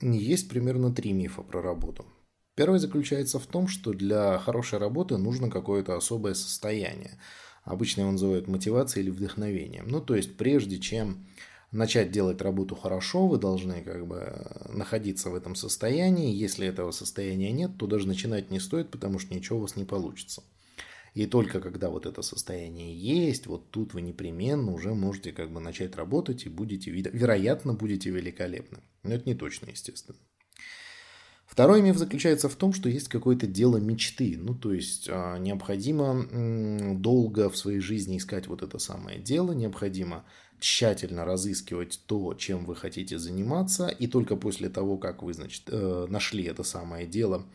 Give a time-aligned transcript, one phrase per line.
[0.00, 2.04] есть примерно три мифа про работу.
[2.54, 7.18] Первый заключается в том, что для хорошей работы нужно какое-то особое состояние.
[7.62, 9.86] Обычно его называют мотивацией или вдохновением.
[9.88, 11.26] Ну, то есть, прежде чем
[11.70, 16.34] начать делать работу хорошо, вы должны как бы находиться в этом состоянии.
[16.34, 19.84] Если этого состояния нет, то даже начинать не стоит, потому что ничего у вас не
[19.84, 20.42] получится.
[21.14, 25.60] И только когда вот это состояние есть, вот тут вы непременно уже можете как бы
[25.60, 28.78] начать работать и будете, вероятно, будете великолепны.
[29.02, 30.16] Но это не точно, естественно.
[31.46, 34.36] Второй миф заключается в том, что есть какое-то дело мечты.
[34.38, 40.24] Ну, то есть, а, необходимо долго в своей жизни искать вот это самое дело, необходимо
[40.60, 46.06] тщательно разыскивать то, чем вы хотите заниматься, и только после того, как вы, значит, э,
[46.08, 47.46] нашли это самое дело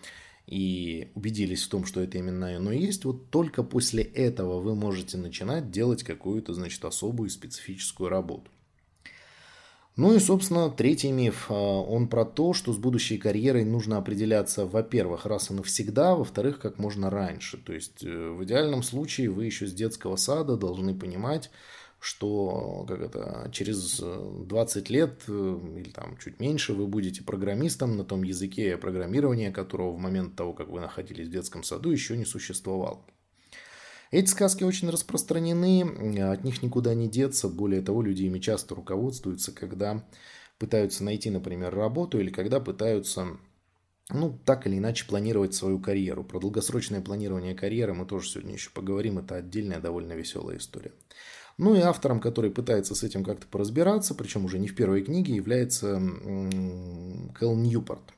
[0.48, 5.18] и убедились в том, что это именно оно есть, вот только после этого вы можете
[5.18, 8.50] начинать делать какую-то, значит, особую специфическую работу.
[9.96, 14.66] Ну и, собственно, третий миф, а, он про то, что с будущей карьерой нужно определяться,
[14.66, 17.58] во-первых, раз и навсегда, во-вторых, как можно раньше.
[17.58, 21.52] То есть, э, в идеальном случае вы еще с детского сада должны понимать,
[22.04, 28.04] что как это, через 20 лет э, или там чуть меньше вы будете программистом на
[28.04, 32.26] том языке программирования, которого в момент того, как вы находились в детском саду, еще не
[32.26, 33.06] существовал.
[34.12, 37.48] Эти сказки очень распространены, от них никуда не деться.
[37.48, 40.06] Более того, люди ими часто руководствуются, когда
[40.60, 43.40] пытаются найти, например, работу или когда пытаются
[44.10, 46.26] ну, так или иначе планировать свою карьеру.
[46.26, 49.20] Про долгосрочное планирование карьеры мы тоже сегодня еще поговорим.
[49.20, 50.92] Это отдельная довольно веселая история.
[51.58, 55.36] Ну и автором, который пытается с этим как-то поразбираться, причем уже не в первой книге,
[55.36, 56.02] является
[57.40, 58.14] Кэл Ньюпорт.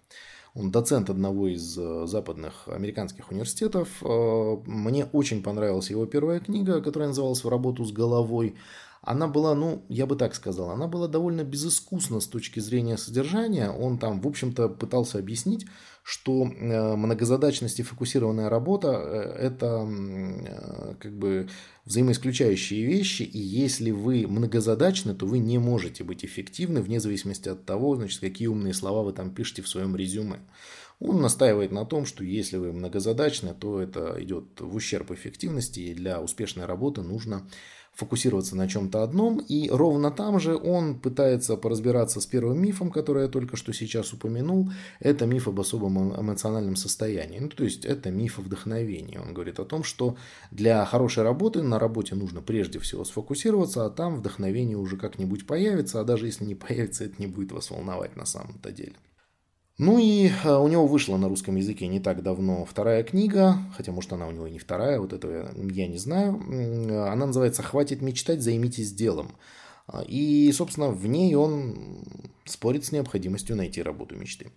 [0.55, 3.89] Он доцент одного из э, западных американских университетов.
[4.02, 8.56] Э, мне очень понравилась его первая книга, которая называлась «В работу с головой».
[9.05, 13.69] Она была, ну, я бы так сказал, она была довольно безыскусна с точки зрения содержания.
[13.69, 15.67] Он там, в общем-то, пытался объяснить,
[16.01, 18.89] что э, многозадачность и фокусированная работа–
[19.39, 19.87] это
[20.99, 21.47] как бы
[21.85, 27.63] взаимоисключающие вещи, и если вы многозадачны, то вы не можете быть эффективны вне зависимости от
[27.63, 30.39] того, значит, какие умные слова вы там пишете в своем резюме.
[30.99, 35.94] Он настаивает на том, что если вы многозадачны, то это идет в ущерб эффективности, и
[35.94, 37.47] для успешной работы нужно
[37.95, 39.39] фокусироваться на чем-то одном.
[39.39, 44.13] И ровно там же он пытается поразбираться с первым мифом, который я только что сейчас
[44.13, 44.69] упомянул.
[45.00, 47.39] Это миф об особом эмоциональном состоянии.
[47.39, 49.17] Ну, то есть это миф о вдохновении.
[49.17, 50.17] Он говорит о том, что
[50.51, 56.01] для хорошей работы на работе нужно прежде всего сфокусироваться, а там вдохновение уже как-нибудь появится,
[56.01, 58.95] а даже если не появится, это не будет вас волновать на самом-то деле.
[59.78, 63.91] Ну и э, у него вышла на русском языке не так давно вторая книга, хотя
[63.91, 66.41] может она у него и не вторая, вот этого я не знаю.
[67.12, 69.36] Она называется «Хватит мечтать, займитесь делом».
[70.08, 72.06] И, собственно, в ней он
[72.46, 74.52] спорит с необходимостью найти работу мечты.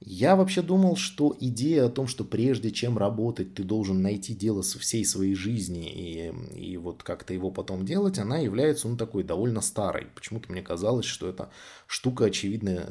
[0.00, 4.60] Я вообще думал, что идея о том, что прежде чем работать, ты должен найти дело
[4.60, 9.22] со всей своей жизни и, и вот как-то его потом делать, она является, ну, такой
[9.22, 10.08] довольно старой.
[10.14, 11.48] Почему-то мне казалось, что это
[11.86, 12.86] штука очевидная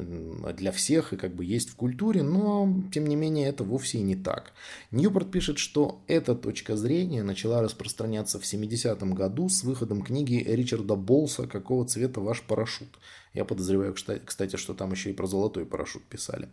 [0.54, 4.02] для всех и как бы есть в культуре, но, тем не менее, это вовсе и
[4.02, 4.52] не так.
[4.90, 10.96] Ньюпорт пишет, что эта точка зрения начала распространяться в 70-м году с выходом книги Ричарда
[10.96, 12.98] Болса «Какого цвета ваш парашют?».
[13.34, 16.48] Я подозреваю, кстати, что там еще и про золотой парашют писали.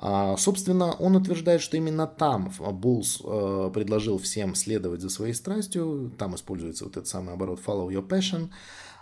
[0.00, 6.12] А, собственно, он утверждает, что именно там Булс э, предложил всем следовать за своей страстью.
[6.16, 8.50] Там используется вот этот самый оборот follow your passion.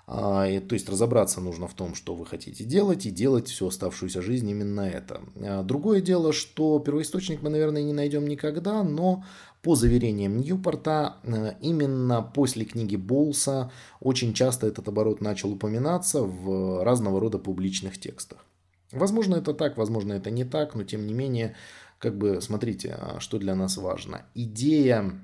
[0.09, 4.23] А, то есть разобраться нужно в том, что вы хотите делать, и делать всю оставшуюся
[4.23, 5.21] жизнь именно это.
[5.37, 9.25] А, другое дело, что первоисточник мы, наверное, не найдем никогда, но
[9.63, 13.71] по заверениям Ньюпорта, э, именно после книги Болса
[14.01, 18.47] очень часто этот оборот начал упоминаться в разного рода публичных текстах.
[18.93, 21.57] Возможно, это так, возможно, это не так, но тем не менее,
[21.99, 24.27] как бы, смотрите, а, что для нас важно.
[24.35, 25.21] Идея,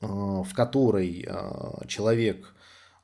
[0.00, 2.54] а, в которой а, человек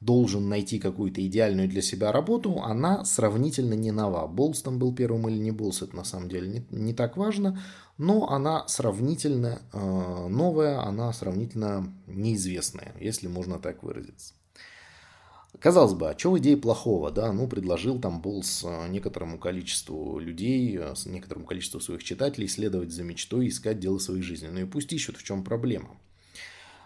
[0.00, 4.26] должен найти какую-то идеальную для себя работу, она сравнительно не нова.
[4.26, 7.60] Болс там был первым или не Болс, это на самом деле не, не так важно,
[7.98, 14.34] но она сравнительно э, новая, она сравнительно неизвестная, если можно так выразиться.
[15.60, 17.32] Казалось бы, а что в идее плохого, да?
[17.34, 23.02] Ну, предложил там Болс э, некоторому количеству людей, э, некоторому количеству своих читателей следовать за
[23.02, 24.48] мечтой и искать дело своей жизни.
[24.48, 25.90] Ну и пусть ищут, в чем проблема.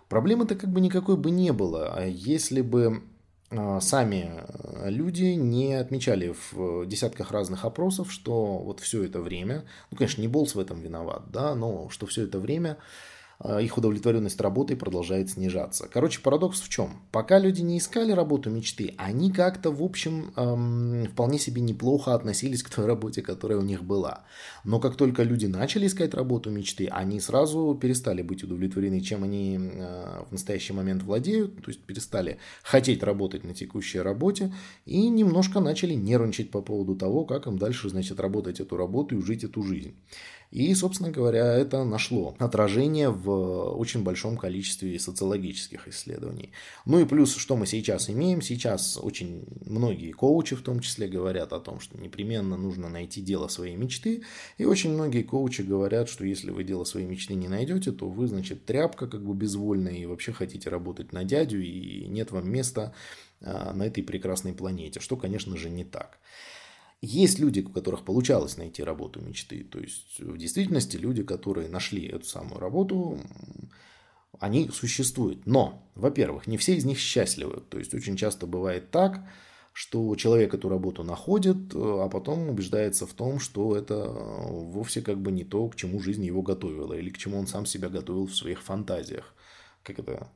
[0.09, 3.05] Проблемы-то как бы никакой бы не было, а если бы
[3.53, 4.43] э, сами
[4.91, 10.29] люди не отмечали в десятках разных опросов, что вот все это время, ну, конечно, не
[10.29, 12.79] Болс в этом виноват, да, но что все это время
[13.45, 15.89] их удовлетворенность работой продолжает снижаться.
[15.93, 17.03] Короче, парадокс в чем?
[17.13, 22.63] Пока люди не искали работу мечты, они как-то, в общем, эм, вполне себе неплохо относились
[22.63, 24.25] к той работе, которая у них была.
[24.65, 29.59] Но как только люди начали искать работу мечты, они сразу перестали быть удовлетворены, чем они
[29.59, 34.55] э, в настоящий момент владеют, то есть перестали хотеть работать на текущей работе
[34.87, 39.23] и немножко начали нервничать по поводу того, как им дальше, значит, работать эту работу и
[39.23, 39.95] жить эту жизнь.
[40.55, 46.53] И, собственно говоря, это нашло отражение в очень большом количестве социологических исследований.
[46.87, 48.41] Ну и плюс, что мы сейчас имеем?
[48.41, 53.49] Сейчас очень многие коучи в том числе говорят о том, что непременно нужно найти дело
[53.49, 54.23] своей мечты.
[54.57, 58.29] И очень многие коучи говорят, что если вы дело своей мечты не найдете, то вы,
[58.29, 62.95] значит, тряпка как бы безвольная и вообще хотите работать на дядю, и нет вам места
[63.41, 66.21] а, на этой прекрасной планете, что, конечно же, не так.
[67.05, 69.63] Есть люди, у которых получалось найти работу мечты.
[69.65, 73.19] То есть, в действительности, люди, которые нашли эту самую работу,
[74.41, 75.47] они существуют.
[75.47, 77.63] Но, во-первых, не все из них счастливы.
[77.69, 79.29] То есть, очень часто бывает так,
[79.75, 85.31] что человек эту работу находит, а потом убеждается в том, что это вовсе как бы
[85.31, 88.35] не то, к чему жизнь его готовила, или к чему он сам себя готовил в
[88.35, 89.35] своих фантазиях.
[89.83, 90.31] Как это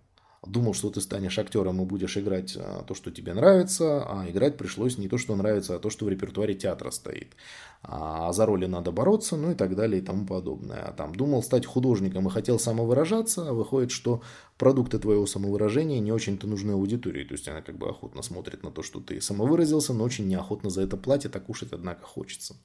[0.46, 4.56] думал, что ты станешь актером и будешь играть а, то, что тебе нравится, а играть
[4.56, 7.34] пришлось не то, что нравится, а то, что в репертуаре театра стоит.
[7.82, 10.88] А за роли надо бороться, ну и так далее и тому подобное.
[10.88, 14.20] А там думал стать художником и хотел самовыражаться, а выходит, что
[14.56, 17.24] продукты твоего самовыражения не очень-то нужны аудитории.
[17.24, 20.70] То есть она как бы охотно смотрит на то, что ты самовыразился, но очень неохотно
[20.70, 22.56] за это платит, а кушать, однако, хочется.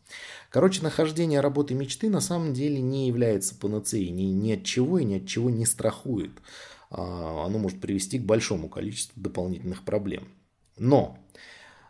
[0.50, 5.06] Короче, нахождение работы мечты на самом деле не является панацеей ни, ни от чего и
[5.06, 6.32] ни от чего не страхует.
[6.94, 10.28] А, оно может привести к большому количеству дополнительных проблем.
[10.78, 11.18] Но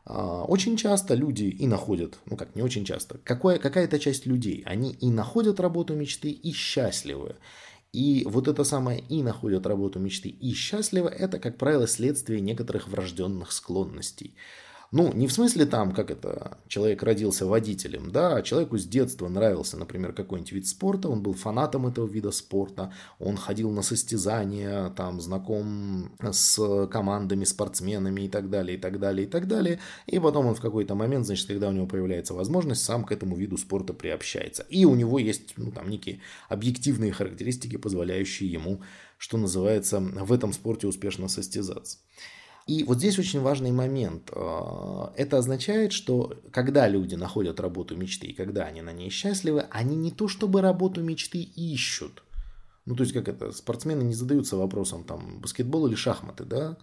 [0.05, 4.63] а, очень часто люди и находят, ну как не очень часто, какое, какая-то часть людей,
[4.65, 7.35] они и находят работу мечты, и счастливы.
[7.91, 12.87] И вот это самое «и находят работу мечты» и счастливы– это, как правило, следствие некоторых
[12.87, 14.35] врожденных склонностей.
[14.93, 19.27] Ну, не в смысле там, как это, человек родился водителем, да, а человеку с детства
[19.27, 24.91] нравился, например, какой-нибудь вид спорта, он был фанатом этого вида спорта, он ходил на состязания,
[24.91, 29.79] там, знаком с командами, спортсменами и так далее, и так далее, и так далее.
[30.05, 33.35] И потом он в какой-то момент, значит, когда у него появляется возможность, сам к этому
[33.35, 34.63] виду спорта приобщается.
[34.69, 36.19] И у него есть, ну, там, некие
[36.49, 38.83] объективные характеристики, позволяющие ему,
[39.17, 41.97] что называется, в этом спорте успешно состязаться.
[42.65, 44.31] И вот здесь очень важный момент.
[44.33, 49.65] А, это означает, что когда люди находят работу мечты и когда они на ней счастливы,
[49.69, 52.23] они не то чтобы работу мечты ищут.
[52.85, 56.77] Ну, то есть, как это, спортсмены не задаются вопросом, там, баскетбол или шахматы, да?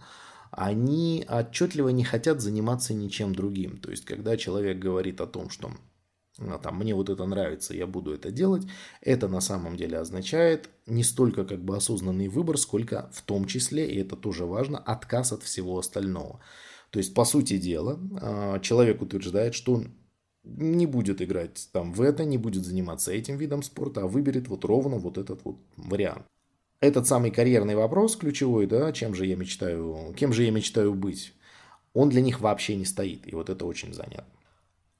[0.51, 3.77] Они отчетливо не хотят заниматься ничем другим.
[3.77, 5.71] То есть, когда человек говорит о том, что
[6.37, 8.63] там, мне вот это нравится, я буду это делать,
[9.01, 13.89] это на самом деле означает не столько как бы осознанный выбор, сколько в том числе,
[13.91, 16.39] и это тоже важно, отказ от всего остального.
[16.89, 19.91] То есть, по сути дела, а, человек утверждает, что он
[20.43, 24.65] не будет играть там в это, не будет заниматься этим видом спорта, а выберет вот
[24.65, 26.25] ровно вот этот вот вариант.
[26.79, 31.33] Этот самый карьерный вопрос ключевой, да, чем же я мечтаю, кем же я мечтаю быть,
[31.93, 34.25] он для них вообще не стоит, и вот это очень занятно.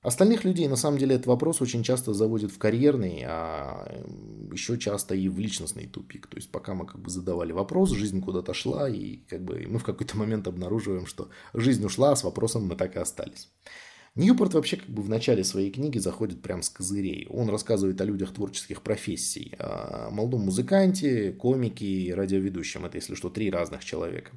[0.01, 4.03] Остальных людей, на самом деле, этот вопрос очень часто заводит в карьерный, а
[4.51, 6.25] еще часто и в личностный тупик.
[6.25, 9.77] То есть, пока мы как бы задавали вопрос, жизнь куда-то шла, и как бы мы
[9.77, 13.49] в какой-то момент обнаруживаем, что жизнь ушла, а с вопросом мы так и остались.
[14.15, 17.27] Ньюпорт вообще как бы в начале своей книги заходит прям с козырей.
[17.29, 22.85] Он рассказывает о людях творческих профессий, о молодом музыканте, комике и радиоведущем.
[22.85, 24.31] Это, если что, три разных человека.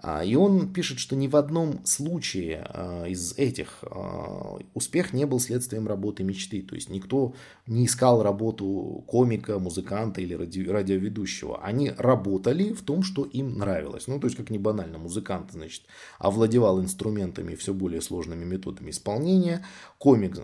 [0.00, 5.26] А, и он пишет, что ни в одном случае а, из этих а, успех не
[5.26, 6.62] был следствием работы мечты.
[6.62, 7.34] То есть никто
[7.66, 11.62] не искал работу комика, музыканта или ради, радиоведущего.
[11.62, 14.06] Они работали в том, что им нравилось.
[14.06, 15.82] Ну, то есть, как не банально, музыкант, значит,
[16.18, 19.64] овладевал инструментами все более сложными методами исполнения.
[19.98, 20.38] Комик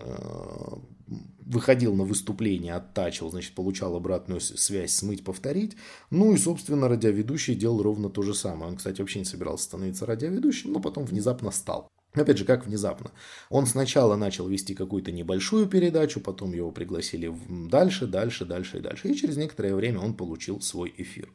[1.45, 5.75] выходил на выступление, оттачивал, значит, получал обратную связь, смыть, повторить.
[6.09, 8.71] Ну и, собственно, радиоведущий делал ровно то же самое.
[8.71, 11.87] Он, кстати, вообще не собирался становиться радиоведущим, но потом внезапно стал.
[12.13, 13.11] Опять же, как внезапно.
[13.49, 19.09] Он сначала начал вести какую-то небольшую передачу, потом его пригласили дальше, дальше, дальше и дальше.
[19.09, 21.29] И через некоторое время он получил свой эфир.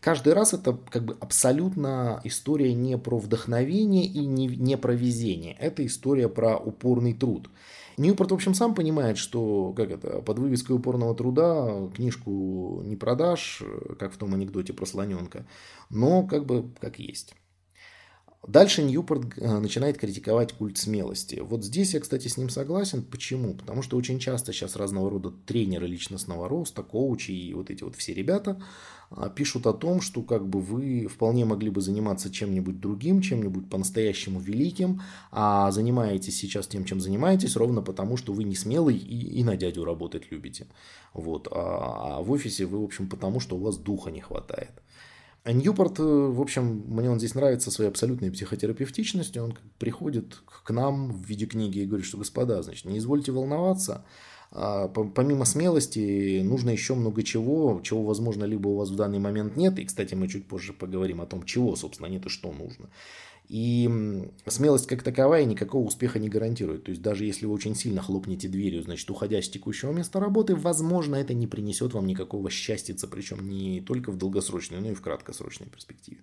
[0.00, 5.56] Каждый раз это как бы абсолютно история не про вдохновение и не, не про везение.
[5.58, 7.50] Это история про упорный труд.
[7.98, 13.62] Ньюпорт, в общем, сам понимает, что как это, под вывеской упорного труда книжку не продашь,
[13.98, 15.46] как в том анекдоте про слоненка,
[15.90, 17.34] но как бы как есть.
[18.46, 21.40] Дальше Ньюпорт э, начинает критиковать культ смелости.
[21.40, 23.02] Вот здесь я, кстати, с ним согласен.
[23.02, 23.54] Почему?
[23.54, 27.96] Потому что очень часто сейчас разного рода тренеры личностного роста, коучи и вот эти вот
[27.96, 28.62] все ребята
[29.10, 33.68] а, пишут о том, что как бы вы вполне могли бы заниматься чем-нибудь другим, чем-нибудь
[33.68, 35.02] по-настоящему великим,
[35.32, 39.56] а занимаетесь сейчас тем, чем занимаетесь, ровно потому, что вы не смелый и, и на
[39.56, 40.68] дядю работать любите.
[41.12, 41.48] Вот.
[41.50, 44.70] А, а в офисе вы, в общем, потому, что у вас духа не хватает.
[45.44, 49.44] А Ньюпорт, э, в общем, мне он здесь нравится своей абсолютной психотерапевтичностью.
[49.44, 54.04] Он приходит к нам в виде книги и говорит, что, господа, значит, не извольте волноваться,
[54.50, 59.56] а, помимо смелости нужно еще много чего, чего, возможно, либо у вас в данный момент
[59.56, 59.78] нет.
[59.78, 62.88] И, кстати, мы чуть позже поговорим о том, чего, собственно, нет и что нужно.
[63.48, 66.84] И смелость как таковая никакого успеха не гарантирует.
[66.84, 70.54] То есть даже если вы очень сильно хлопнете дверью, значит, уходя с текущего места работы,
[70.54, 75.00] возможно, это не принесет вам никакого счастья, причем не только в долгосрочной, но и в
[75.00, 76.20] краткосрочной перспективе.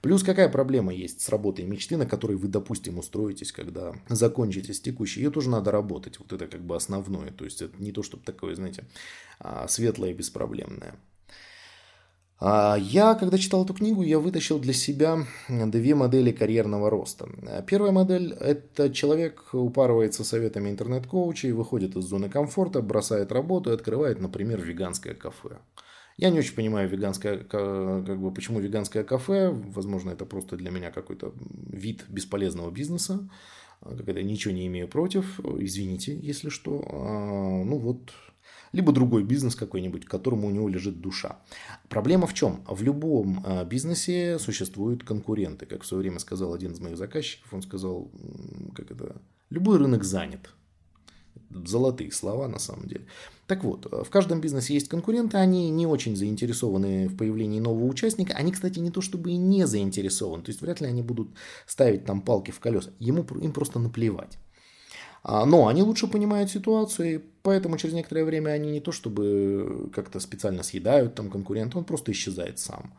[0.00, 4.80] Плюс какая проблема есть с работой мечты, на которой вы, допустим, устроитесь, когда закончите с
[4.80, 5.20] текущей.
[5.20, 6.18] Ее тоже надо работать.
[6.18, 7.30] Вот это как бы основное.
[7.30, 8.84] То есть это не то, чтобы такое, знаете,
[9.38, 10.96] а, светлое и беспроблемное.
[12.40, 17.28] А, я, когда читал эту книгу, я вытащил для себя две модели карьерного роста.
[17.66, 24.20] Первая модель– это человек упарывается советами интернет-коучей, выходит из зоны комфорта, бросает работу и открывает,
[24.20, 25.58] например, веганское кафе.
[26.16, 29.50] Я не очень понимаю веганское, как бы, почему веганское кафе.
[29.50, 31.34] Возможно, это просто для меня какой-то
[31.68, 33.28] вид бесполезного бизнеса.
[33.80, 35.40] Когда ничего не имею против.
[35.40, 36.84] Извините, если что.
[36.88, 38.12] А, ну вот,
[38.74, 41.38] либо другой бизнес какой-нибудь, к которому у него лежит душа.
[41.88, 42.64] Проблема в чем?
[42.68, 45.64] В любом а, бизнесе существуют конкуренты.
[45.64, 48.10] Как в свое время сказал один из моих заказчиков, он сказал,
[48.74, 50.50] как это, любой рынок занят.
[51.50, 53.06] Золотые слова на самом деле.
[53.46, 58.34] Так вот, в каждом бизнесе есть конкуренты, они не очень заинтересованы в появлении нового участника.
[58.34, 61.28] Они, кстати, не то чтобы и не заинтересованы, то есть вряд ли они будут
[61.66, 62.90] ставить там палки в колеса.
[62.98, 64.36] Ему, им просто наплевать.
[65.24, 69.90] А, но они лучше понимают ситуацию, и поэтому через некоторое время они не то чтобы
[69.94, 72.94] как-то специально съедают там конкурента, он просто исчезает сам.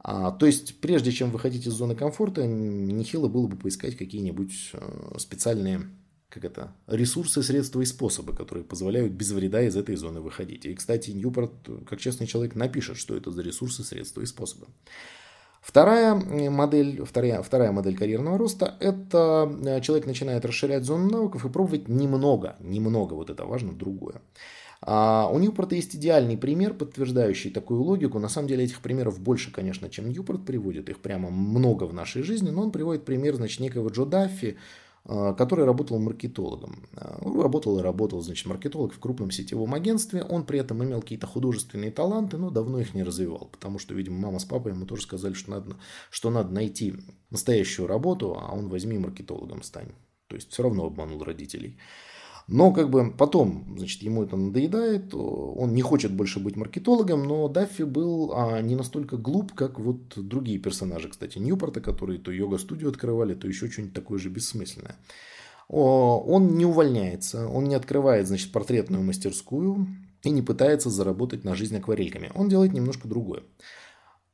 [0.00, 5.18] А, то есть, прежде чем выходить из зоны комфорта, нехило было бы поискать какие-нибудь э,
[5.18, 5.88] специальные
[6.28, 10.64] как это, ресурсы, средства и способы, которые позволяют без вреда из этой зоны выходить.
[10.64, 11.52] И, кстати, Ньюпорт,
[11.86, 14.66] как честный человек, напишет, что это за ресурсы, средства и способы.
[15.62, 21.48] Вторая модель, вторая, вторая модель карьерного роста– это э, человек начинает расширять зону навыков и
[21.48, 24.16] пробовать немного, немного, вот это важно, другое.
[24.84, 28.18] А у Ньюпорта есть идеальный пример, подтверждающий такую логику.
[28.18, 30.88] На самом деле этих примеров больше, конечно, чем Ньюпорт приводит.
[30.88, 32.50] Их прямо много в нашей жизни.
[32.50, 34.56] Но он приводит пример, значит, некого Джо Даффи,
[35.04, 36.86] который работал маркетологом.
[36.96, 40.22] А, работал и работал, значит, маркетолог в крупном сетевом агентстве.
[40.22, 44.18] Он при этом имел какие-то художественные таланты, но давно их не развивал, потому что, видимо,
[44.18, 45.76] мама с папой ему тоже сказали, что надо,
[46.10, 46.94] что надо найти
[47.30, 49.92] настоящую работу, а он возьми маркетологом стань.
[50.28, 51.78] То есть все равно обманул родителей.
[52.48, 57.48] Но как бы потом, значит, ему это надоедает, он не хочет больше быть маркетологом, но
[57.48, 62.90] Даффи был а, не настолько глуп, как вот другие персонажи, кстати, Ньюпорта, которые то йога-студию
[62.90, 64.96] открывали, то еще что-нибудь такое же бессмысленное.
[65.68, 69.86] Он не увольняется, он не открывает, значит, портретную мастерскую
[70.22, 72.30] и не пытается заработать на жизнь акварельками.
[72.34, 73.42] Он делает немножко другое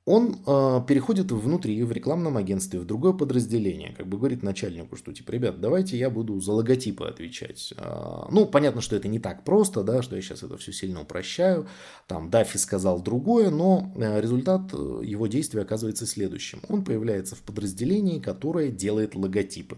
[0.08, 5.12] он э, переходит внутри, в рекламном агентстве, в другое подразделение, как бы говорит начальнику, что
[5.12, 7.74] типа, ребят, давайте я буду за логотипы отвечать.
[7.76, 11.02] Э, ну, понятно, что это не так просто, да, что я сейчас это все сильно
[11.02, 11.68] упрощаю.
[12.06, 16.62] Там Даффи сказал другое, но э, результат э, его действия оказывается следующим.
[16.68, 19.76] Он появляется в подразделении, которое делает логотипы.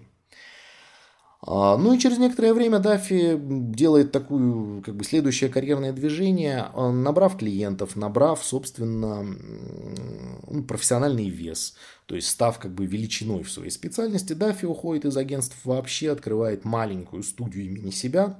[1.42, 6.92] А, ну и через некоторое время Даффи делает такую, как бы, следующее карьерное движение, а,
[6.92, 13.70] набрав клиентов, набрав, собственно, ну, профессиональный вес, то есть став как бы величиной в своей
[13.70, 18.38] специальности, Даффи уходит из агентств вообще, открывает маленькую студию имени себя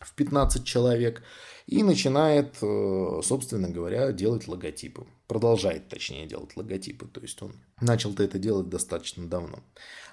[0.00, 1.22] в 15 человек
[1.66, 5.06] и начинает, э, собственно говоря, делать логотипы.
[5.30, 7.06] Продолжает, точнее, делать логотипы.
[7.06, 9.60] То есть он начал-то это делать достаточно давно.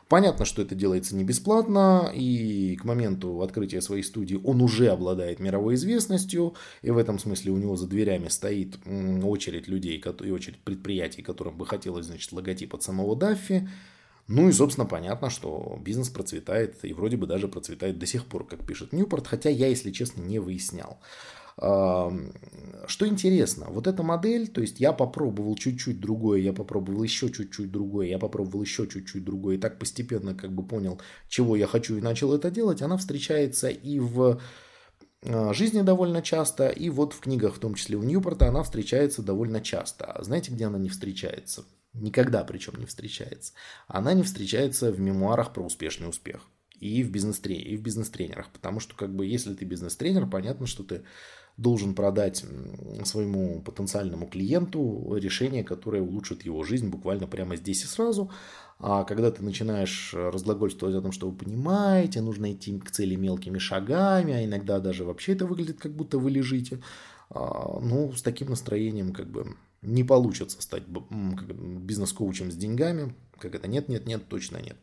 [0.09, 5.39] Понятно, что это делается не бесплатно, и к моменту открытия своей студии он уже обладает
[5.39, 8.77] мировой известностью, и в этом смысле у него за дверями стоит
[9.24, 13.67] очередь людей и очередь предприятий, которым бы хотелось, значит, логотип от самого Даффи.
[14.27, 18.45] Ну и, собственно, понятно, что бизнес процветает, и вроде бы даже процветает до сих пор,
[18.45, 21.00] как пишет Ньюпорт, хотя я, если честно, не выяснял.
[21.59, 27.71] Что интересно, вот эта модель, то есть я попробовал чуть-чуть другое, я попробовал еще чуть-чуть
[27.71, 31.97] другое, я попробовал еще чуть-чуть другое, и так постепенно как бы понял, чего я хочу
[31.97, 34.39] и начал это делать, она встречается и в
[35.23, 39.21] а, жизни довольно часто, и вот в книгах, в том числе у Ньюпорта, она встречается
[39.21, 40.05] довольно часто.
[40.05, 41.65] А знаете, где она не встречается?
[41.93, 43.53] Никогда причем не встречается.
[43.87, 46.41] Она не встречается в мемуарах про успешный успех.
[46.79, 48.49] И в бизнес-тренерах, и в бизнес-тренерах.
[48.51, 51.03] Потому что, как бы, если ты бизнес-тренер, понятно, что ты
[51.57, 52.45] должен продать
[53.03, 58.31] своему потенциальному клиенту решение, которое улучшит его жизнь буквально прямо здесь и сразу.
[58.79, 63.57] А когда ты начинаешь разглагольствовать о том, что вы понимаете, нужно идти к цели мелкими
[63.57, 66.79] шагами, а иногда даже вообще это выглядит, как будто вы лежите,
[67.31, 73.15] а, ну, с таким настроением как бы не получится стать бизнес-коучем с деньгами.
[73.39, 73.67] Как это?
[73.67, 74.77] Нет, нет, нет, точно нет.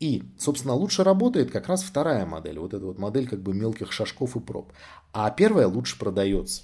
[0.00, 2.58] И, собственно, лучше работает как раз вторая модель.
[2.58, 4.72] Вот эта вот модель как бы мелких шажков и проб.
[5.12, 6.62] А первая лучше продается.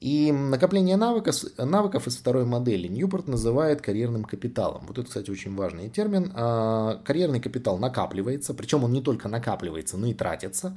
[0.00, 4.84] И накопление навыков, навыков из второй модели Ньюпорт называет карьерным капиталом.
[4.88, 6.32] Вот это, кстати, очень важный термин.
[6.34, 10.76] А, карьерный капитал накапливается, причем он не только накапливается, но и тратится.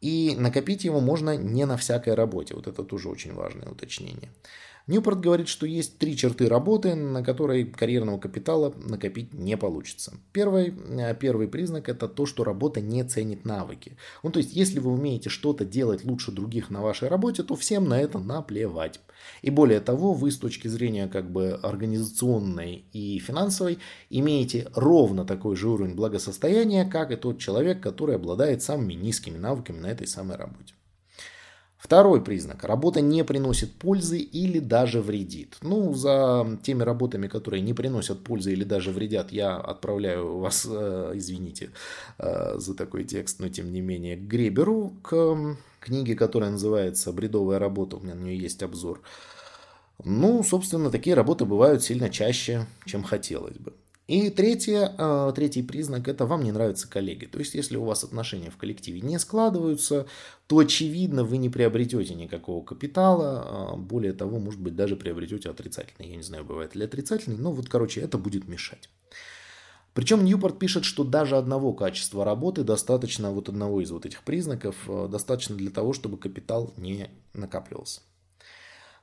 [0.00, 2.54] И накопить его можно не на всякой работе.
[2.54, 4.30] Вот это тоже очень важное уточнение.
[4.86, 10.14] Ньюпорт говорит, что есть три черты работы, на которые карьерного капитала накопить не получится.
[10.32, 13.96] Первый, э, первый признак– это то, что работа не ценит навыки.
[14.22, 17.88] Ну, то есть, если вы умеете что-то делать лучше других на вашей работе, то всем
[17.88, 19.00] на это наплевать.
[19.42, 25.56] И более того, вы с точки зрения как бы организационной и финансовой имеете ровно такой
[25.56, 30.36] же уровень благосостояния, как и тот человек, который обладает самыми низкими навыками на этой самой
[30.36, 30.75] работе.
[31.78, 32.64] Второй признак.
[32.64, 35.58] Работа не приносит пользы или даже вредит.
[35.60, 41.12] Ну, за теми работами, которые не приносят пользы или даже вредят, я отправляю вас, э,
[41.14, 41.70] извините
[42.18, 47.58] э, за такой текст, но тем не менее, к Греберу, к книге, которая называется «Бредовая
[47.58, 49.02] работа», у меня на нее есть обзор.
[50.04, 53.72] Ну, собственно, такие работы бывают сильно чаще, чем хотелось бы.
[54.06, 57.26] И третье, а, третий признак– это вам не нравятся коллеги.
[57.26, 60.06] То есть, если у вас отношения в коллективе не складываются,
[60.46, 63.72] то, очевидно, вы не приобретете никакого капитала.
[63.72, 66.08] А, более того, может быть, даже приобретете отрицательный.
[66.08, 68.88] Я не знаю, бывает ли отрицательный, но вот, короче, это будет мешать.
[69.92, 74.76] Причем Ньюпорт пишет, что даже одного качества работы достаточно, вот одного из вот этих признаков,
[74.86, 78.02] а, достаточно для того, чтобы капитал не накапливался.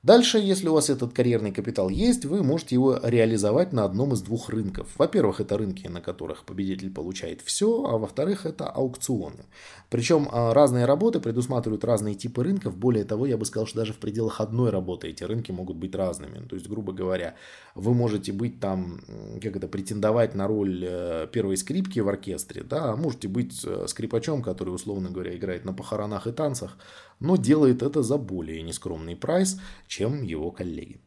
[0.03, 4.21] Дальше, если у вас этот карьерный капитал есть, вы можете его реализовать на одном из
[4.21, 4.89] двух рынков.
[4.97, 9.45] Во-первых, это рынки, на которых победитель получает все, а во-вторых, это аукционы.
[9.89, 12.75] Причем а, разные работы предусматривают разные типы рынков.
[12.75, 15.95] Более того, я бы сказал, что даже в пределах одной работы эти рынки могут быть
[15.95, 16.45] разными.
[16.49, 17.35] То есть, грубо говоря,
[17.73, 18.99] вы можете быть там,
[19.41, 23.85] как это, претендовать на роль э, первой скрипки в оркестре, да, а можете быть э,
[23.87, 26.77] скрипачом, который, условно говоря, играет на похоронах и танцах,
[27.19, 30.99] но делает это за более нескромный прайс, чем его коллеги.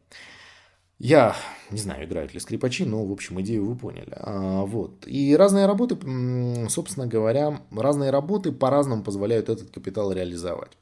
[0.99, 1.37] Я
[1.71, 4.13] не знаю, играют ли скрипачи, но, в общем, идею вы поняли.
[4.13, 5.07] А, вот.
[5.07, 5.97] И разные работы,
[6.71, 10.73] собственно говоря, разные работы по-разному позволяют этот капитал реализовать.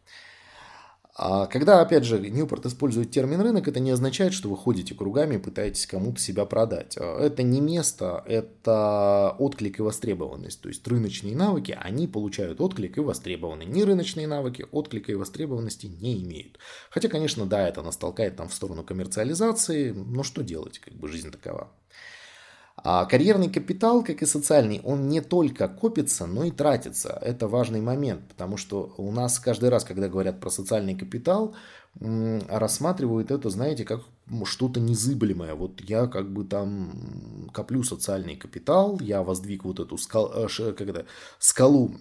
[1.17, 5.37] А когда, опять же, Ньюпорт использует термин рынок, это не означает, что вы ходите кругами
[5.37, 6.97] и пытаетесь кому-то себя продать.
[6.99, 10.61] А, это не место, это отклик и востребованность.
[10.61, 13.63] То есть рыночные навыки, они получают отклик и востребованы.
[13.63, 16.59] Не рыночные навыки отклика и востребованности не имеют.
[16.91, 21.07] Хотя, конечно, да, это нас толкает там в сторону коммерциализации, но что делать, как бы
[21.07, 21.71] жизнь такова.
[22.77, 27.19] А карьерный капитал, как и социальный, он не только копится, но и тратится.
[27.23, 31.55] Это важный момент, потому что у нас каждый раз, когда говорят про социальный капитал,
[32.01, 34.01] рассматривают это, знаете, как
[34.45, 35.55] что-то незыблемое.
[35.55, 40.89] Вот я как бы там коплю социальный капитал, я воздвиг вот эту скал, э, как
[40.89, 41.07] это,
[41.39, 41.95] скалу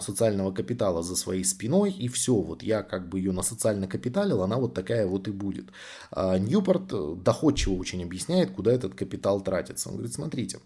[0.00, 4.42] социального капитала за своей спиной, и все, вот я как бы ее на социально капиталил,
[4.42, 5.70] она вот такая вот и будет.
[6.10, 9.88] А Ньюпорт э, доходчиво очень объясняет, куда этот капитал тратится.
[9.88, 10.58] Он говорит, смотрите,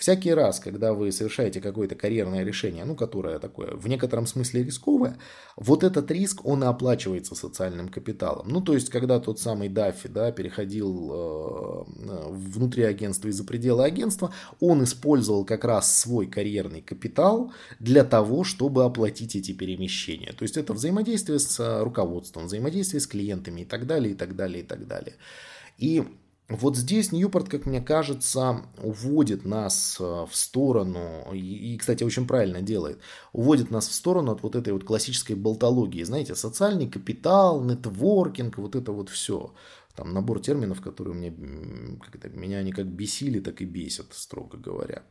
[0.00, 5.18] Всякий раз, когда вы совершаете какое-то карьерное решение, ну, которое такое в некотором смысле рисковое,
[5.56, 8.48] вот этот риск, он и оплачивается социальным капиталом.
[8.48, 11.84] Ну, то есть, когда тот самый Даффи, да, переходил э,
[12.28, 18.44] внутри агентства и за пределы агентства, он использовал как раз свой карьерный капитал для того,
[18.44, 20.32] чтобы оплатить эти перемещения.
[20.32, 24.36] То есть, это взаимодействие с э, руководством, взаимодействие с клиентами и так далее, и так
[24.36, 25.14] далее, и так далее.
[25.78, 26.04] И
[26.50, 32.60] вот здесь Ньюпорт, как мне кажется, уводит нас э, в сторону, и, кстати, очень правильно
[32.60, 32.98] делает,
[33.32, 36.02] уводит нас в сторону от вот этой вот классической болтологии.
[36.02, 39.54] Знаете, социальный капитал, нетворкинг, вот это вот все
[39.96, 45.02] там набор терминов, которые мне, меня они как бесили, так и бесят, строго говоря.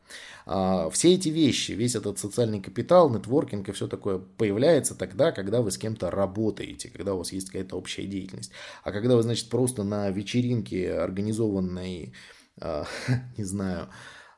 [0.46, 5.62] А, все эти вещи, весь этот социальный капитал, нетворкинг и все такое появляется тогда, когда
[5.62, 8.52] вы с кем-то работаете, когда у вас есть какая-то общая деятельность.
[8.84, 12.14] А когда вы, значит, просто на вечеринке, организованной,
[12.60, 12.86] а,
[13.38, 13.90] не знаю,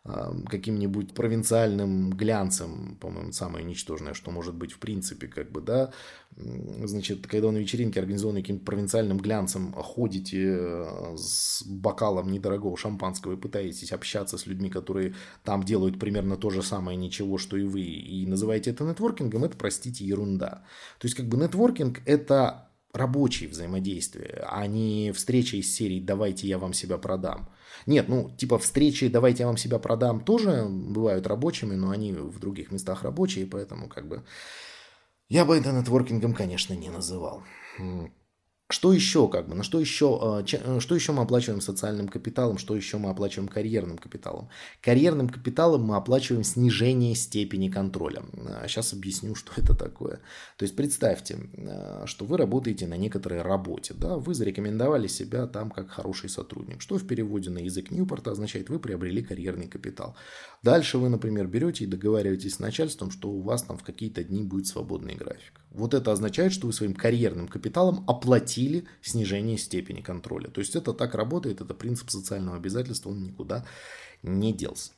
[0.04, 5.94] каким-нибудь провинциальным глянцем, по-моему, самое ничтожное, что может быть в принципе, как бы, да,
[6.36, 13.38] значит, когда на вечеринке, организованной каким-то провинциальным глянцем, ходите э, с бокалом недорогого шампанского и
[13.38, 17.82] пытаетесь общаться с людьми, которые там делают примерно то же самое, ничего, что и вы,
[17.82, 20.64] и называете это нетворкингом, это, простите, ерунда.
[20.98, 26.58] То есть, как бы, нетворкинг– это рабочие взаимодействия, а не встреча из серии «давайте я
[26.58, 27.50] вам себя продам».
[27.86, 32.40] Нет, ну, типа встречи «давайте я вам себя продам» тоже бывают рабочими, но они в
[32.40, 34.24] других местах рабочие, поэтому как бы
[35.30, 37.44] я бы это нетворкингом, конечно, не называл.
[38.72, 42.58] Что еще, как бы, на что еще, а, э, что еще мы оплачиваем социальным капиталом,
[42.58, 44.50] что еще мы оплачиваем карьерным капиталом?
[44.82, 48.24] Карьерным капиталом мы оплачиваем снижение степени контроля.
[48.68, 50.22] Сейчас а, объясню, что это такое.
[50.58, 55.70] То есть представьте, а, что вы работаете на некоторой работе, да, вы зарекомендовали себя там
[55.70, 60.16] как хороший сотрудник, что в переводе на язык Ньюпорта означает, вы приобрели карьерный капитал.
[60.64, 64.44] Дальше вы, например, берете и договариваетесь с начальством, что у вас там в какие-то дни
[64.44, 65.61] будет свободный график.
[65.72, 70.50] Вот это означает, что вы своим карьерным капиталом оплатили снижение степени контроля.
[70.50, 73.66] То есть это так работает, это принцип социального обязательства, он никуда
[74.22, 74.92] не делся.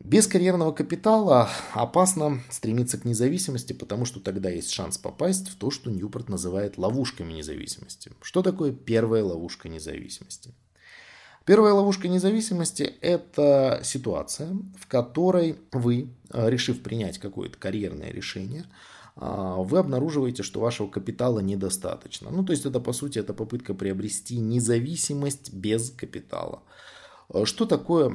[0.00, 5.70] Без карьерного капитала опасно стремиться к независимости, потому что тогда есть шанс попасть в то,
[5.70, 8.12] что Ньюпорт называет ловушками независимости.
[8.20, 10.52] Что такое первая ловушка независимости?
[11.46, 18.64] Первая ловушка независимости– это ситуация, в которой вы, решив принять какое-то карьерное решение,
[19.16, 22.30] а, вы обнаруживаете, что вашего капитала недостаточно.
[22.30, 26.62] Ну, то есть это, по сути, это попытка приобрести независимость без капитала.
[27.28, 28.10] А, что такое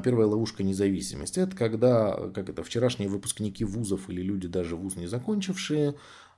[0.00, 1.40] первая ловушка независимости?
[1.40, 5.94] Это когда, как это, вчерашние выпускники вузов или люди даже вуз не закончившие,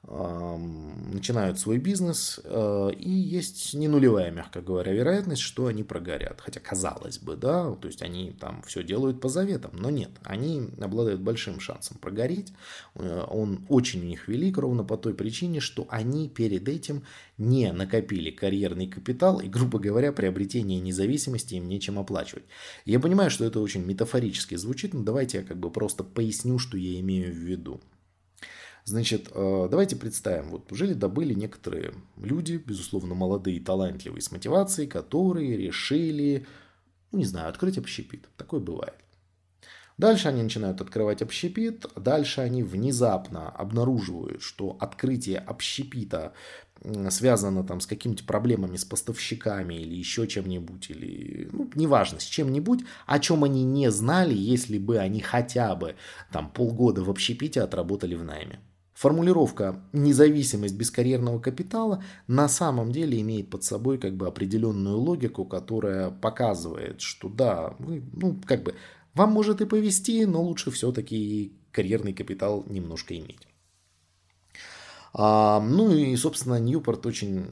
[0.08, 6.40] начинают свой бизнес, э, и есть не нулевая, мягко говоря, вероятность, что они прогорят.
[6.40, 10.68] Хотя, казалось бы, да, то есть они там все делают по заветам, но нет, они
[10.80, 12.52] обладают большим шансом прогореть.
[12.94, 17.02] Э, он очень у них велик ровно по той причине, что они перед этим
[17.36, 22.44] не накопили карьерный капитал, и, грубо говоря, приобретение независимости им нечем оплачивать.
[22.84, 26.76] Я понимаю, что это очень метафорически звучит, но давайте я как бы просто поясню, что
[26.76, 27.80] я имею в виду.
[28.88, 36.46] Значит, э, давайте представим, вот жили-добыли некоторые люди, безусловно, молодые, талантливые, с мотивацией, которые решили,
[37.10, 38.28] ну, не знаю, открыть общепит.
[38.36, 38.94] Такое бывает.
[39.98, 46.32] Дальше они начинают открывать общепит, дальше они внезапно обнаруживают, что открытие общепита
[47.10, 52.84] связано там с какими-то проблемами с поставщиками или еще чем-нибудь, или, ну, неважно, с чем-нибудь,
[53.06, 55.96] о чем они не знали, если бы они хотя бы
[56.30, 58.60] там полгода в общепите отработали в найме.
[58.96, 65.44] Формулировка «независимость без карьерного капитала» на самом деле имеет под собой как бы определенную логику,
[65.44, 68.74] которая показывает, что да, вы, ну, как бы,
[69.12, 73.46] вам может и повести, но лучше все-таки карьерный капитал немножко иметь.
[75.12, 77.44] А, ну и, собственно, Ньюпорт очень,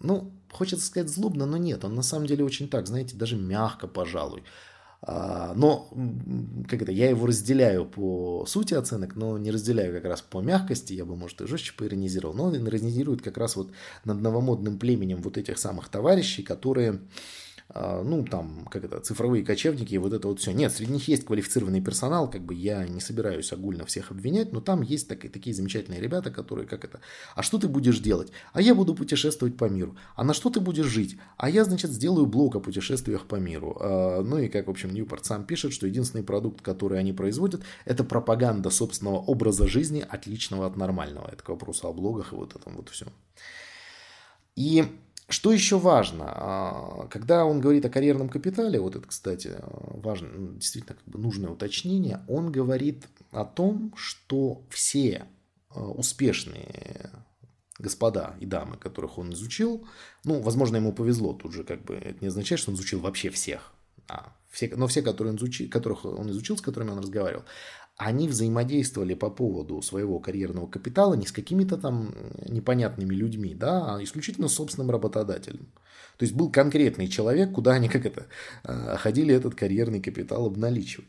[0.00, 3.86] ну, хочется сказать злобно, но нет, он на самом деле очень так, знаете, даже мягко,
[3.86, 4.42] пожалуй.
[5.06, 5.90] А, но
[6.66, 10.94] как это, я его разделяю по сути оценок, но не разделяю как раз по мягкости,
[10.94, 13.70] я бы, может, и жестче поиронизировал, но он иронизирует как раз вот
[14.04, 17.00] над новомодным племенем вот этих самых товарищей, которые
[17.74, 20.52] ну, там, как это, цифровые кочевники и вот это вот все.
[20.52, 24.60] Нет, среди них есть квалифицированный персонал, как бы я не собираюсь огульно всех обвинять, но
[24.60, 27.00] там есть так, такие замечательные ребята, которые, как это,
[27.34, 28.30] а что ты будешь делать?
[28.52, 29.96] А я буду путешествовать по миру.
[30.14, 31.16] А на что ты будешь жить?
[31.36, 33.76] А я, значит, сделаю блог о путешествиях по миру.
[33.80, 37.62] А, ну и как, в общем, Ньюпорт сам пишет, что единственный продукт, который они производят,
[37.84, 41.28] это пропаганда собственного образа жизни, отличного от нормального.
[41.32, 43.06] Это к вопросу о блогах и вот этом вот все.
[44.56, 44.84] И
[45.28, 46.24] что еще важно?
[46.26, 51.50] А, когда он говорит о карьерном капитале, вот это, кстати, важно, действительно как бы нужное
[51.50, 55.26] уточнение, он говорит о том, что все
[55.70, 57.10] а, успешные
[57.78, 59.86] господа и дамы, которых он изучил,
[60.24, 63.30] ну, возможно, ему повезло, тут же как бы это не означает, что он изучил вообще
[63.30, 63.72] всех,
[64.08, 67.44] а, все, но все, которые он изучил, которых он изучил, с которыми он разговаривал,
[67.96, 72.14] они взаимодействовали по поводу своего карьерного капитала не с какими-то там
[72.48, 75.66] непонятными людьми, да, а исключительно с собственным работодателем.
[76.16, 78.26] То есть был конкретный человек, куда они как это
[78.64, 81.08] э, ходили этот карьерный капитал обналичивать.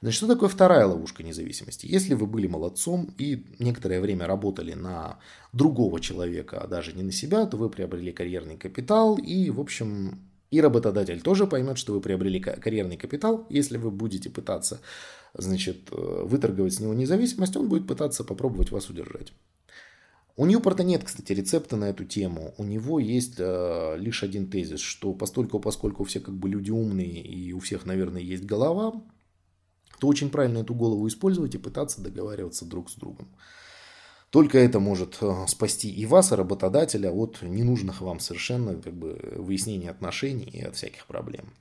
[0.00, 1.86] Значит, что такое вторая ловушка независимости?
[1.86, 5.18] Если вы были молодцом и некоторое время работали на
[5.52, 10.18] другого человека, а даже не на себя, то вы приобрели карьерный капитал и, в общем,
[10.50, 14.80] и работодатель тоже поймет, что вы приобрели карьерный капитал, если вы будете пытаться
[15.34, 19.32] значит, э, выторговать с него независимость, он будет пытаться попробовать вас удержать.
[20.36, 22.54] У Ньюпорта нет, кстати, рецепта на эту тему.
[22.56, 27.22] У него есть э, лишь один тезис, что постольку, поскольку все как бы люди умные
[27.22, 29.02] и у всех, наверное, есть голова,
[29.98, 33.28] то очень правильно эту голову использовать и пытаться договариваться друг с другом.
[34.30, 39.34] Только это может э, спасти и вас, и работодателя от ненужных вам совершенно как бы,
[39.36, 41.52] выяснений отношений и от всяких проблем.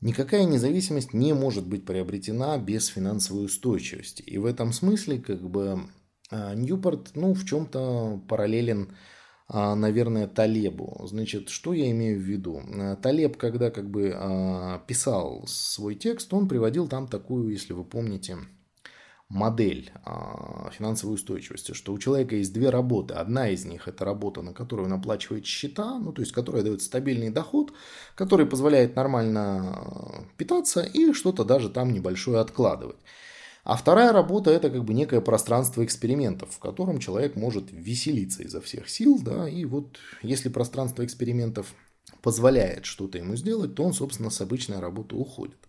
[0.00, 4.22] Никакая независимость не может быть приобретена без финансовой устойчивости.
[4.22, 5.88] И в этом смысле как бы
[6.30, 8.94] а, Ньюпорт, ну, в чем-то параллелен,
[9.48, 11.06] а, наверное, Талебу.
[11.06, 12.60] Значит, что я имею в виду?
[12.74, 14.10] А, Талеб, когда как бы
[14.86, 18.36] писал свой текст, он приводил там такую, если вы помните,
[19.28, 19.90] модель
[20.72, 23.14] финансовой устойчивости, что у человека есть две работы.
[23.14, 26.80] Одна из них– это работа, на которую он оплачивает счета, ну, то есть, которая дает
[26.80, 27.72] стабильный доход,
[28.14, 32.98] который позволяет нормально питаться и что-то даже там небольшое откладывать.
[33.64, 38.60] А вторая работа– это как бы некое пространство экспериментов, в котором человек может веселиться изо
[38.60, 39.18] всех сил.
[39.20, 41.74] Да, и вот если пространство экспериментов
[42.22, 45.65] позволяет что-то ему сделать, то он, собственно, с обычной работы уходит.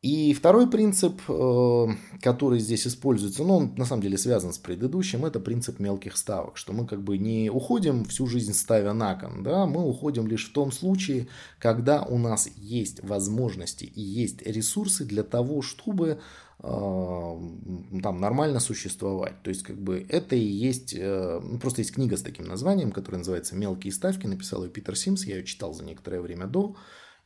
[0.00, 1.86] И второй принцип, э,
[2.22, 6.56] который здесь используется, ну, он на самом деле связан с предыдущим, это принцип мелких ставок,
[6.56, 10.48] что мы как бы не уходим всю жизнь ставя на кон, да, мы уходим лишь
[10.48, 11.26] в том случае,
[11.58, 16.20] когда у нас есть возможности и есть ресурсы для того, чтобы
[16.60, 19.42] э, там нормально существовать.
[19.42, 22.92] То есть, как бы это и есть, э, ну, просто есть книга с таким названием,
[22.92, 26.76] которая называется «Мелкие ставки», написал ее Питер Симс, я ее читал за некоторое время до,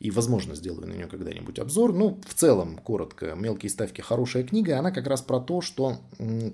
[0.03, 1.93] и, возможно, сделаю на нее когда-нибудь обзор.
[1.93, 5.99] Ну, в целом, коротко, «Мелкие ставки» хорошая книга, она как раз про то, что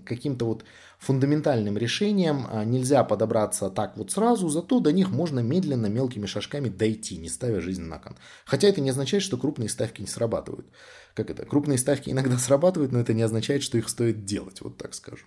[0.05, 0.65] каким-то вот
[0.99, 6.69] фундаментальным решением а, нельзя подобраться так вот сразу, зато до них можно медленно, мелкими шажками
[6.69, 8.17] дойти, не ставя жизнь на кон.
[8.45, 10.67] Хотя это не означает, что крупные ставки не срабатывают.
[11.15, 11.47] Как это?
[11.47, 15.25] Крупные ставки иногда срабатывают, но это не означает, что их стоит делать, вот так скажу.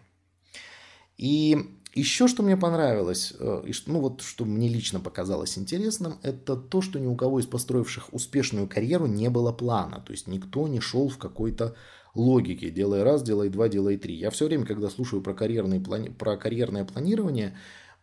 [1.18, 6.20] И еще что мне понравилось, э, и что, ну вот что мне лично показалось интересным,
[6.24, 10.02] это то, что ни у кого из построивших успешную карьеру не было плана.
[10.06, 11.76] То есть никто не шел в какой-то
[12.16, 12.70] логике.
[12.70, 14.16] Делай раз, делай два, делай три.
[14.16, 16.10] Я все время, когда слушаю про, карьерные плани...
[16.10, 17.58] про карьерное планирование,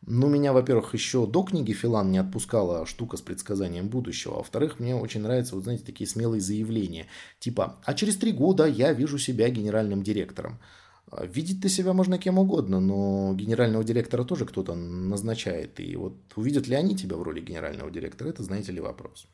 [0.06, 4.34] ну, меня, во-первых, еще до книги Филан не отпускала штука с предсказанием будущего.
[4.34, 7.06] А во-вторых, мне очень нравятся, вот знаете, такие смелые заявления.
[7.40, 10.60] Типа, а через три года я вижу себя генеральным директором.
[11.10, 15.80] А видеть-то себя можно кем угодно, но генерального директора тоже кто-то назначает.
[15.80, 19.26] И вот увидят ли они тебя в роли генерального директора, это, знаете ли, вопрос.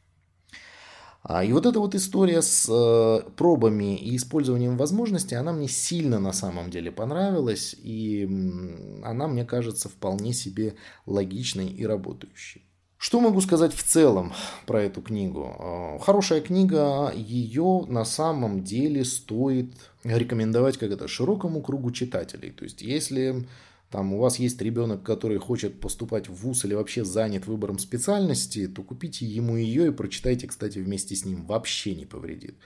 [1.27, 6.19] А, и вот эта вот история с э, пробами и использованием возможностей, она мне сильно
[6.19, 8.29] на самом деле понравилась, и
[9.03, 10.75] она, мне кажется, вполне себе
[11.07, 12.63] логичной и работающей.
[12.99, 14.33] Что могу сказать в целом
[14.67, 15.57] про эту книгу?
[15.59, 19.73] Э, хорошая книга, ее на самом деле стоит
[20.05, 22.51] рекомендовать как это широкому кругу читателей.
[22.51, 23.47] То есть, если
[23.91, 28.67] там у вас есть ребенок, который хочет поступать в ВУЗ или вообще занят выбором специальности,
[28.67, 31.47] то купите ему ее и прочитайте, кстати, вместе с ним.
[31.47, 32.57] Вообще не повредит.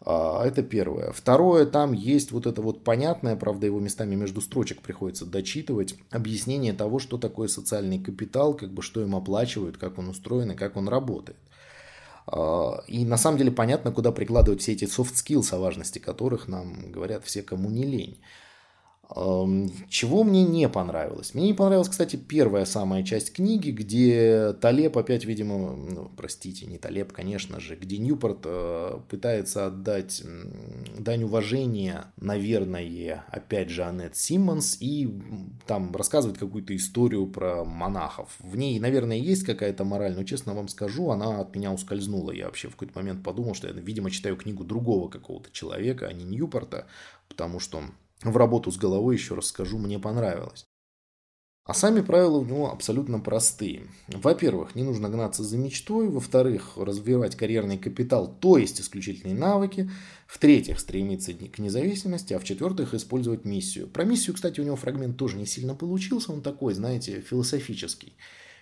[0.00, 1.12] А, это первое.
[1.12, 6.72] Второе, там есть вот это вот понятное, правда, его местами между строчек приходится дочитывать, объяснение
[6.72, 10.76] того, что такое социальный капитал, как бы что им оплачивают, как он устроен и как
[10.76, 11.38] он работает.
[12.30, 16.48] А, и на самом деле понятно, куда прикладывать все эти soft skills, о важности которых
[16.48, 18.20] нам говорят все, кому не лень.
[19.10, 21.32] Чего мне не понравилось?
[21.32, 26.76] Мне не понравилась, кстати, первая самая часть книги, где Талеб опять, видимо, ну, простите, не
[26.76, 30.22] Талеб, конечно же, где Ньюпорт э, пытается отдать
[30.98, 35.08] дань уважения, наверное, опять же, Аннет Симмонс, и
[35.66, 38.36] там рассказывает какую-то историю про монахов.
[38.40, 42.32] В ней, наверное, есть какая-то мораль, но, честно вам скажу, она от меня ускользнула.
[42.32, 46.12] Я вообще в какой-то момент подумал, что я, видимо, читаю книгу другого какого-то человека, а
[46.12, 46.86] не Ньюпорта,
[47.28, 47.82] потому что
[48.22, 50.66] в работу с головой, еще раз скажу, мне понравилось.
[51.68, 53.88] А сами правила у него абсолютно простые.
[54.08, 56.08] Во-первых, не нужно гнаться за мечтой.
[56.08, 59.90] Во-вторых, развивать карьерный капитал, то есть исключительные навыки.
[60.26, 62.32] В-третьих, стремиться к независимости.
[62.32, 63.86] А в-четвертых, использовать миссию.
[63.86, 66.32] Про миссию, кстати, у него фрагмент тоже не сильно получился.
[66.32, 68.16] Он такой, знаете, философический.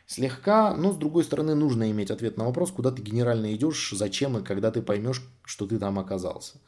[0.08, 4.36] Слегка, но с другой стороны, нужно иметь ответ на вопрос, куда ты генерально идешь, зачем
[4.36, 6.60] и когда ты поймешь, что ты там оказался.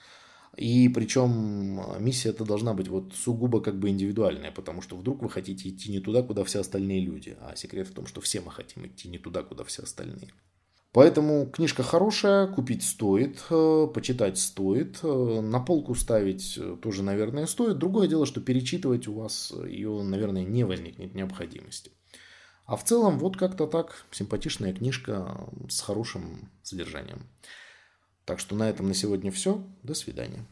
[0.59, 5.23] И причем а, миссия это должна быть вот сугубо как бы индивидуальная, потому что вдруг
[5.23, 7.37] вы хотите идти не туда, куда все остальные люди.
[7.41, 10.33] А секрет в том, что все мы хотим идти не туда, куда все остальные.
[10.93, 17.47] Поэтому книжка хорошая, купить стоит, э, почитать стоит, э, на полку ставить э, тоже, наверное,
[17.47, 17.79] стоит.
[17.79, 21.93] Другое дело, что перечитывать у вас ее, наверное, не возникнет необходимости.
[22.65, 27.29] А в целом, вот как-то так, симпатичная книжка с хорошим содержанием.
[28.29, 29.65] Так что на этом на сегодня все.
[29.83, 30.45] До свидания.